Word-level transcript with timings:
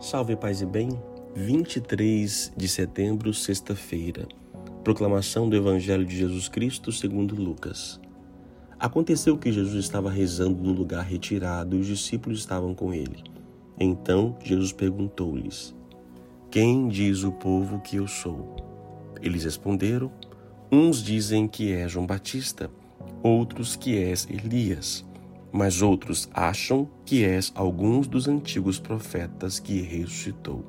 Salve 0.00 0.36
paz 0.36 0.60
e 0.60 0.66
bem. 0.66 0.90
23 1.34 2.52
de 2.56 2.68
setembro, 2.68 3.32
sexta-feira. 3.32 4.26
Proclamação 4.82 5.48
do 5.48 5.56
Evangelho 5.56 6.04
de 6.04 6.16
Jesus 6.16 6.48
Cristo 6.48 6.92
segundo 6.92 7.34
Lucas. 7.34 8.00
Aconteceu 8.78 9.38
que 9.38 9.50
Jesus 9.50 9.84
estava 9.84 10.10
rezando 10.10 10.62
no 10.62 10.72
lugar 10.72 11.04
retirado 11.04 11.76
e 11.76 11.80
os 11.80 11.86
discípulos 11.86 12.40
estavam 12.40 12.74
com 12.74 12.92
ele. 12.92 13.22
Então 13.78 14.36
Jesus 14.44 14.72
perguntou-lhes: 14.72 15.74
Quem 16.50 16.88
diz 16.88 17.22
o 17.22 17.32
povo 17.32 17.80
que 17.80 17.96
eu 17.96 18.06
sou? 18.06 18.56
Eles 19.22 19.44
responderam: 19.44 20.12
Uns 20.70 21.02
dizem 21.02 21.48
que 21.48 21.72
é 21.72 21.88
João 21.88 22.04
Batista, 22.04 22.70
outros 23.22 23.74
que 23.74 23.96
és 23.96 24.28
Elias 24.28 25.04
mas 25.56 25.82
outros 25.82 26.28
acham 26.34 26.88
que 27.06 27.24
és 27.24 27.52
alguns 27.54 28.08
dos 28.08 28.26
antigos 28.26 28.80
profetas 28.80 29.60
que 29.60 29.80
ressuscitou. 29.80 30.64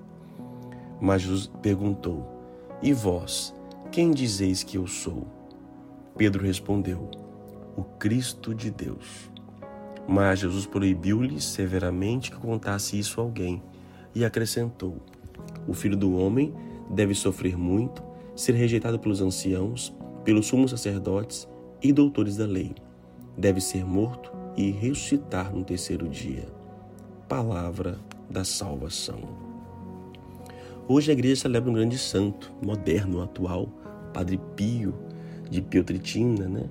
Mas 1.01 1.23
Jesus 1.23 1.51
perguntou: 1.59 2.23
E 2.83 2.93
vós, 2.93 3.51
quem 3.91 4.11
dizeis 4.11 4.61
que 4.61 4.77
eu 4.77 4.85
sou? 4.85 5.25
Pedro 6.15 6.45
respondeu: 6.45 7.09
O 7.75 7.83
Cristo 7.83 8.53
de 8.53 8.69
Deus. 8.69 9.31
Mas 10.07 10.41
Jesus 10.41 10.67
proibiu-lhe 10.67 11.41
severamente 11.41 12.29
que 12.29 12.37
contasse 12.37 12.99
isso 12.99 13.19
a 13.19 13.23
alguém 13.23 13.63
e 14.13 14.23
acrescentou: 14.23 14.97
O 15.67 15.73
filho 15.73 15.97
do 15.97 16.15
homem 16.15 16.53
deve 16.91 17.15
sofrer 17.15 17.57
muito, 17.57 18.03
ser 18.35 18.53
rejeitado 18.53 18.99
pelos 18.99 19.19
anciãos, 19.19 19.91
pelos 20.23 20.45
sumos 20.45 20.69
sacerdotes 20.69 21.47
e 21.81 21.91
doutores 21.91 22.37
da 22.37 22.45
lei. 22.45 22.75
Deve 23.35 23.59
ser 23.59 23.83
morto 23.83 24.44
e 24.57 24.71
ressuscitar 24.71 25.53
no 25.53 25.63
terceiro 25.63 26.07
dia. 26.07 26.47
Palavra 27.27 27.99
da 28.29 28.43
salvação. 28.43 29.19
Hoje 30.87 31.11
a 31.11 31.13
igreja 31.13 31.41
celebra 31.41 31.69
um 31.69 31.73
grande 31.73 31.97
santo, 31.97 32.51
moderno, 32.61 33.21
atual, 33.21 33.67
Padre 34.13 34.39
Pio 34.55 34.93
de 35.49 35.61
Piotritina, 35.61 36.47
né? 36.47 36.69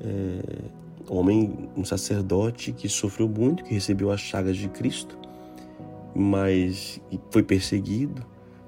É, 0.00 0.42
homem, 1.08 1.68
um 1.76 1.84
sacerdote 1.84 2.72
que 2.72 2.88
sofreu 2.88 3.28
muito, 3.28 3.64
que 3.64 3.72
recebeu 3.72 4.10
as 4.10 4.20
chagas 4.20 4.56
de 4.56 4.68
Cristo, 4.68 5.18
mas 6.14 7.00
foi 7.30 7.42
perseguido, 7.42 8.22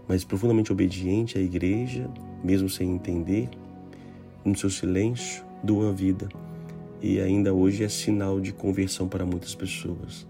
mas 0.07 0.25
profundamente 0.25 0.73
obediente 0.73 1.37
à 1.37 1.41
igreja, 1.41 2.09
mesmo 2.43 2.69
sem 2.69 2.91
entender, 2.91 3.49
no 4.45 4.57
seu 4.57 4.71
silêncio, 4.71 5.45
doou 5.63 5.89
a 5.89 5.93
vida 5.93 6.29
e 7.01 7.21
ainda 7.21 7.55
hoje 7.55 7.85
é 7.85 7.89
sinal 7.89 8.41
de 8.41 8.53
conversão 8.53 9.09
para 9.09 9.25
muitas 9.25 9.55
pessoas. 9.55 10.27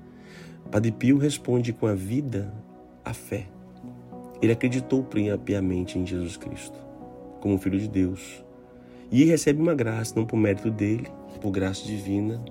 Padre 0.70 0.92
Pio 0.92 1.16
responde 1.16 1.72
com 1.72 1.86
a 1.86 1.94
vida 1.94 2.52
a 3.04 3.14
fé. 3.14 3.46
Ele 4.40 4.52
acreditou 4.52 5.06
piamente 5.44 5.98
em 5.98 6.06
Jesus 6.06 6.36
Cristo, 6.36 6.78
como 7.40 7.58
Filho 7.58 7.78
de 7.78 7.88
Deus, 7.88 8.44
e 9.10 9.24
recebe 9.24 9.60
uma 9.60 9.74
graça, 9.74 10.14
não 10.14 10.26
por 10.26 10.36
mérito 10.36 10.70
dele, 10.70 11.08
por 11.40 11.50
graça 11.50 11.84
divina, 11.84 12.42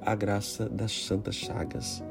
a 0.00 0.14
graça 0.14 0.68
das 0.68 1.04
santas 1.04 1.34
chagas. 1.34 2.02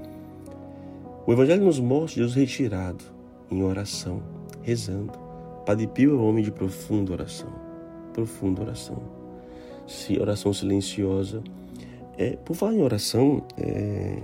O 1.26 1.34
Evangelho 1.34 1.66
nos 1.66 1.80
mostra 1.80 2.22
Jesus 2.22 2.36
retirado 2.36 3.04
em 3.50 3.64
oração, 3.64 4.22
rezando. 4.62 5.14
Padre 5.66 5.88
Pio 5.88 6.12
é 6.12 6.18
um 6.18 6.28
homem 6.28 6.44
de 6.44 6.52
profunda 6.52 7.12
oração, 7.12 7.50
profunda 8.14 8.62
oração 8.62 9.19
oração 10.20 10.54
silenciosa. 10.54 11.44
É, 12.18 12.36
por 12.38 12.56
falar 12.56 12.74
em 12.74 12.82
oração, 12.82 13.44
é, 13.58 14.18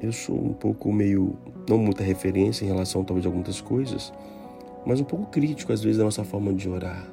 eu 0.00 0.12
sou 0.12 0.36
um 0.36 0.52
pouco 0.52 0.92
meio, 0.92 1.36
não 1.68 1.78
muita 1.78 2.02
referência 2.02 2.64
em 2.64 2.68
relação 2.68 3.04
talvez 3.04 3.24
a 3.26 3.28
algumas 3.28 3.60
coisas, 3.60 4.12
mas 4.84 5.00
um 5.00 5.04
pouco 5.04 5.26
crítico 5.26 5.72
às 5.72 5.82
vezes 5.82 5.98
da 5.98 6.04
nossa 6.04 6.24
forma 6.24 6.52
de 6.52 6.68
orar. 6.68 7.06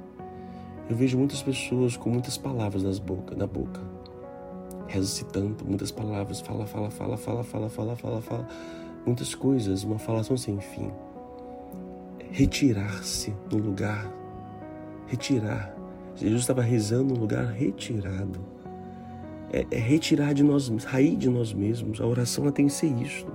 Eu 0.90 0.96
vejo 0.96 1.18
muitas 1.18 1.44
pessoas 1.44 1.96
com 1.96 2.09
muitas 2.09 2.38
palavras 2.38 2.81
nas 2.81 2.97
boca, 2.97 3.35
na 3.35 3.46
boca. 3.46 3.79
Reza-se 4.88 5.24
tanto, 5.25 5.63
muitas 5.63 5.91
palavras, 5.91 6.40
fala, 6.41 6.66
fala, 6.66 6.90
fala, 6.90 7.16
fala, 7.16 7.44
fala, 7.44 7.69
fala, 7.69 7.96
fala, 7.96 8.22
fala, 8.22 8.47
muitas 9.06 9.35
coisas, 9.35 9.84
uma 9.84 10.00
falação 10.00 10.35
sem 10.35 10.59
fim. 10.59 10.91
Retirar-se 12.31 13.35
no 13.52 13.59
lugar, 13.59 14.12
retirar 15.06 15.75
Jesus 16.19 16.41
estava 16.41 16.62
rezando 16.62 17.13
num 17.13 17.19
lugar 17.22 17.46
retirado. 17.46 18.40
É, 19.52 19.66
é 19.72 19.80
retirar 19.80 20.34
de 20.34 20.44
nós, 20.44 20.72
sair 20.80 21.16
de 21.16 21.30
nós 21.30 21.53
mesmos. 21.53 22.02
A 22.02 22.06
oração 22.06 22.44
ela 22.44 22.52
tem 22.52 22.68
que 22.68 22.74
ser 22.74 22.91
isso. 23.02 23.25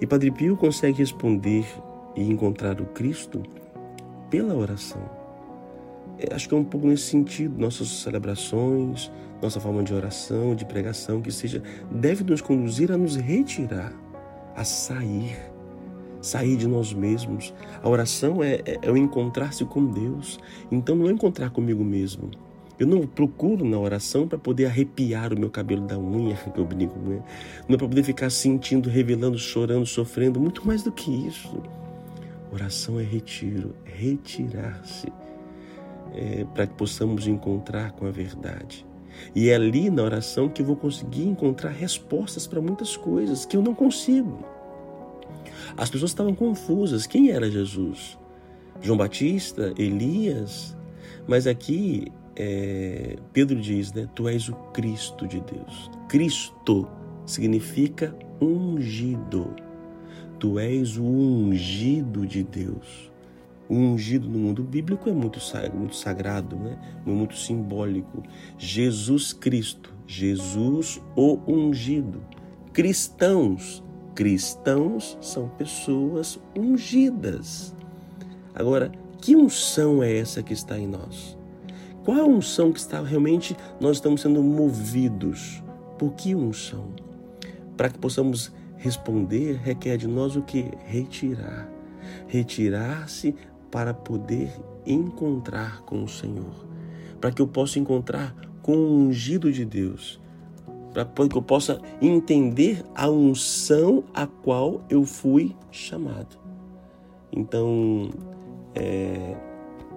E 0.00 0.06
Padre 0.06 0.30
Pio 0.30 0.56
consegue 0.56 0.98
responder 0.98 1.66
e 2.14 2.22
encontrar 2.22 2.80
o 2.80 2.86
Cristo 2.86 3.42
pela 4.30 4.54
oração. 4.54 5.02
É, 6.18 6.32
acho 6.32 6.48
que 6.48 6.54
é 6.54 6.58
um 6.58 6.64
pouco 6.64 6.86
nesse 6.86 7.04
sentido, 7.04 7.58
nossas 7.58 7.88
celebrações, 7.88 9.10
nossa 9.42 9.60
forma 9.60 9.82
de 9.82 9.92
oração, 9.92 10.54
de 10.54 10.64
pregação, 10.64 11.20
que 11.20 11.32
seja, 11.32 11.62
deve 11.90 12.24
nos 12.24 12.40
conduzir 12.40 12.90
a 12.90 12.96
nos 12.96 13.16
retirar, 13.16 13.92
a 14.54 14.64
sair 14.64 15.36
sair 16.26 16.56
de 16.56 16.66
nós 16.66 16.92
mesmos. 16.92 17.54
A 17.82 17.88
oração 17.88 18.42
é, 18.42 18.56
é, 18.64 18.78
é 18.82 18.90
o 18.90 18.96
encontrar-se 18.96 19.64
com 19.64 19.86
Deus. 19.86 20.38
Então 20.70 20.96
não 20.96 21.08
é 21.08 21.12
encontrar 21.12 21.50
comigo 21.50 21.84
mesmo. 21.84 22.30
Eu 22.78 22.86
não 22.86 23.06
procuro 23.06 23.64
na 23.64 23.78
oração 23.78 24.28
para 24.28 24.36
poder 24.36 24.66
arrepiar 24.66 25.32
o 25.32 25.38
meu 25.38 25.48
cabelo 25.48 25.86
da 25.86 25.98
unha, 25.98 26.36
que 26.52 26.58
eu 26.58 26.64
brinco, 26.64 26.98
não 26.98 27.74
é 27.74 27.76
para 27.76 27.88
poder 27.88 28.02
ficar 28.02 28.28
sentindo, 28.30 28.90
revelando, 28.90 29.38
chorando, 29.38 29.86
sofrendo, 29.86 30.38
muito 30.38 30.66
mais 30.66 30.82
do 30.82 30.92
que 30.92 31.10
isso. 31.10 31.62
Oração 32.52 33.00
é 33.00 33.02
retiro, 33.02 33.74
retirar-se, 33.84 35.12
é, 36.14 36.44
para 36.54 36.66
que 36.66 36.74
possamos 36.74 37.26
encontrar 37.26 37.92
com 37.92 38.06
a 38.06 38.10
verdade. 38.10 38.86
E 39.34 39.48
é 39.48 39.54
ali 39.54 39.88
na 39.88 40.02
oração 40.02 40.48
que 40.48 40.60
eu 40.60 40.66
vou 40.66 40.76
conseguir 40.76 41.26
encontrar 41.26 41.70
respostas 41.70 42.46
para 42.46 42.60
muitas 42.60 42.96
coisas 42.96 43.46
que 43.46 43.56
eu 43.56 43.62
não 43.62 43.74
consigo. 43.74 44.55
As 45.76 45.90
pessoas 45.90 46.10
estavam 46.10 46.34
confusas. 46.34 47.06
Quem 47.06 47.30
era 47.30 47.50
Jesus? 47.50 48.18
João 48.80 48.96
Batista? 48.96 49.72
Elias? 49.78 50.76
Mas 51.26 51.46
aqui 51.46 52.12
é, 52.36 53.16
Pedro 53.32 53.60
diz, 53.60 53.92
né? 53.92 54.08
Tu 54.14 54.28
és 54.28 54.48
o 54.48 54.54
Cristo 54.72 55.26
de 55.26 55.40
Deus. 55.40 55.90
Cristo 56.08 56.86
significa 57.24 58.14
ungido. 58.40 59.54
Tu 60.38 60.58
és 60.58 60.98
o 60.98 61.04
ungido 61.04 62.26
de 62.26 62.42
Deus. 62.42 63.10
O 63.68 63.74
ungido 63.74 64.28
no 64.28 64.38
mundo 64.38 64.62
bíblico 64.62 65.08
é 65.08 65.12
muito, 65.12 65.40
muito 65.74 65.96
sagrado, 65.96 66.54
né? 66.56 66.78
muito 67.04 67.36
simbólico. 67.36 68.22
Jesus 68.56 69.32
Cristo, 69.32 69.92
Jesus 70.06 71.02
o 71.16 71.40
ungido. 71.48 72.22
Cristãos, 72.72 73.82
cristãos 74.16 75.16
são 75.20 75.46
pessoas 75.46 76.40
ungidas. 76.56 77.74
Agora, 78.54 78.90
que 79.20 79.36
unção 79.36 80.02
é 80.02 80.16
essa 80.16 80.42
que 80.42 80.54
está 80.54 80.78
em 80.78 80.86
nós? 80.86 81.36
Qual 82.02 82.18
a 82.18 82.24
unção 82.24 82.72
que 82.72 82.80
está 82.80 83.02
realmente 83.02 83.54
nós 83.78 83.98
estamos 83.98 84.22
sendo 84.22 84.42
movidos? 84.42 85.62
Por 85.98 86.14
que 86.14 86.34
unção? 86.34 86.94
Para 87.76 87.90
que 87.90 87.98
possamos 87.98 88.50
responder, 88.78 89.60
requer 89.62 89.98
de 89.98 90.08
nós 90.08 90.34
o 90.34 90.42
que? 90.42 90.64
Retirar. 90.86 91.68
Retirar-se 92.26 93.34
para 93.70 93.92
poder 93.92 94.50
encontrar 94.86 95.82
com 95.82 96.02
o 96.02 96.08
Senhor. 96.08 96.66
Para 97.20 97.30
que 97.32 97.42
eu 97.42 97.46
possa 97.46 97.78
encontrar 97.78 98.34
com 98.62 98.76
o 98.76 98.96
ungido 98.96 99.52
de 99.52 99.64
Deus 99.64 100.18
para 101.04 101.28
que 101.28 101.36
eu 101.36 101.42
possa 101.42 101.80
entender 102.00 102.82
a 102.94 103.08
unção 103.10 104.04
a 104.14 104.26
qual 104.26 104.80
eu 104.88 105.04
fui 105.04 105.54
chamado. 105.70 106.38
Então, 107.30 108.10
é, 108.74 109.36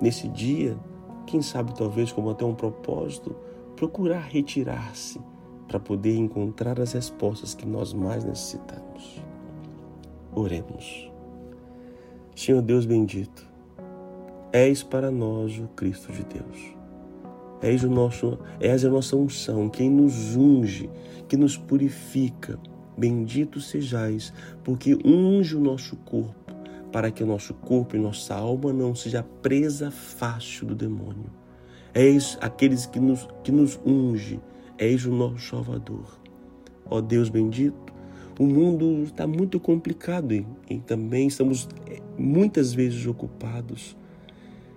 nesse 0.01 0.27
dia, 0.27 0.77
quem 1.25 1.41
sabe 1.41 1.73
talvez 1.73 2.11
como 2.11 2.29
até 2.29 2.43
um 2.43 2.53
propósito, 2.53 3.33
procurar 3.75 4.19
retirar-se 4.19 5.21
para 5.67 5.79
poder 5.79 6.17
encontrar 6.17 6.79
as 6.81 6.93
respostas 6.93 7.53
que 7.53 7.65
nós 7.65 7.93
mais 7.93 8.25
necessitamos. 8.25 9.21
Oremos. 10.35 11.09
Senhor 12.35 12.61
Deus 12.61 12.85
bendito, 12.85 13.47
és 14.51 14.83
para 14.83 15.11
nós 15.11 15.57
o 15.59 15.67
Cristo 15.69 16.11
de 16.11 16.23
Deus 16.23 16.78
És, 17.61 17.83
o 17.83 17.89
nosso, 17.89 18.37
és 18.59 18.85
a 18.85 18.89
nossa 18.89 19.15
unção, 19.15 19.69
quem 19.69 19.89
nos 19.89 20.35
unge, 20.35 20.89
que 21.27 21.37
nos 21.37 21.57
purifica. 21.57 22.59
Bendito 22.97 23.61
sejais, 23.61 24.33
porque 24.63 24.97
unge 25.05 25.55
o 25.55 25.59
nosso 25.59 25.95
corpo, 25.97 26.53
para 26.91 27.11
que 27.11 27.23
o 27.23 27.27
nosso 27.27 27.53
corpo 27.53 27.95
e 27.95 27.99
nossa 27.99 28.35
alma 28.35 28.73
não 28.73 28.93
seja 28.93 29.23
presa 29.41 29.89
fácil 29.89 30.67
do 30.67 30.75
demônio. 30.75 31.31
És 31.93 32.37
aqueles 32.41 32.85
que 32.85 32.99
nos, 32.99 33.27
que 33.43 33.51
nos 33.51 33.79
unge, 33.85 34.39
és 34.77 35.05
o 35.05 35.11
nosso 35.11 35.49
Salvador. 35.49 36.19
Ó 36.89 36.99
Deus 36.99 37.29
bendito, 37.29 37.89
O 38.39 38.45
mundo 38.45 39.03
está 39.03 39.27
muito 39.27 39.59
complicado 39.59 40.33
e, 40.33 40.47
e 40.69 40.79
também 40.79 41.27
estamos 41.27 41.67
eh, 41.85 41.99
muitas 42.17 42.73
vezes 42.73 43.05
ocupados. 43.05 43.97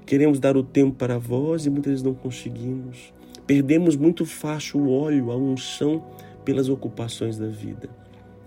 Queremos 0.05 0.39
dar 0.39 0.57
o 0.57 0.63
tempo 0.63 0.97
para 0.97 1.19
vós 1.19 1.65
e 1.67 1.71
muitas 1.71 1.91
vezes 1.91 2.03
não 2.03 2.15
conseguimos. 2.15 3.13
Perdemos 3.47 3.97
muito 3.97 4.25
fácil 4.25 4.81
o 4.81 4.91
óleo, 4.91 5.31
a 5.31 5.37
unção 5.37 6.05
pelas 6.45 6.69
ocupações 6.69 7.39
da 7.39 7.49
vida. 7.49 7.89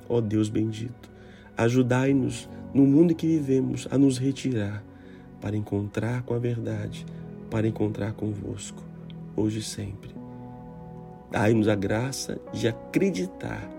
Ó 0.07 0.21
Deus 0.21 0.49
bendito, 0.49 1.09
ajudai-nos 1.57 2.49
no 2.73 2.85
mundo 2.85 3.11
em 3.11 3.15
que 3.15 3.25
vivemos 3.25 3.87
a 3.89 3.97
nos 3.97 4.17
retirar 4.17 4.83
para 5.41 5.55
encontrar 5.55 6.23
com 6.23 6.33
a 6.33 6.39
verdade, 6.39 7.05
para 7.49 7.67
encontrar 7.67 8.13
convosco, 8.13 8.83
hoje 9.35 9.59
e 9.59 9.63
sempre. 9.63 10.09
Dai-nos 11.31 11.67
a 11.67 11.75
graça 11.75 12.39
de 12.53 12.67
acreditar 12.67 13.69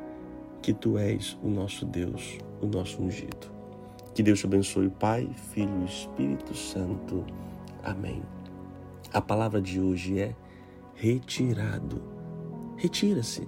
que 0.63 0.73
Tu 0.73 0.99
és 0.99 1.39
o 1.43 1.49
nosso 1.49 1.85
Deus, 1.87 2.39
o 2.61 2.67
nosso 2.67 3.03
ungido. 3.03 3.51
Que 4.15 4.23
Deus 4.23 4.41
te 4.41 4.47
abençoe, 4.47 4.89
Pai, 4.89 5.29
Filho 5.53 5.83
e 5.83 5.85
Espírito 5.85 6.55
Santo. 6.57 7.25
Amém. 7.87 8.21
A 9.13 9.21
palavra 9.21 9.63
de 9.63 9.81
hoje 9.81 10.19
é 10.19 10.35
retirado. 10.93 12.03
Retira-se. 12.77 13.47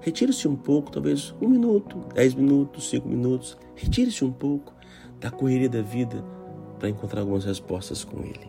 Retire-se 0.00 0.46
um 0.46 0.54
pouco, 0.54 0.92
talvez 0.92 1.34
um 1.42 1.48
minuto, 1.48 1.98
dez 2.14 2.34
minutos, 2.34 2.88
cinco 2.88 3.08
minutos. 3.08 3.58
Retire-se 3.74 4.24
um 4.24 4.30
pouco 4.30 4.72
da 5.18 5.28
correria 5.28 5.68
da 5.68 5.82
vida 5.82 6.24
para 6.78 6.88
encontrar 6.88 7.22
algumas 7.22 7.44
respostas 7.44 8.04
com 8.04 8.20
Ele. 8.20 8.48